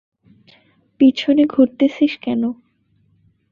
[0.99, 2.41] পিছনে ঘুরতেছিস কেন?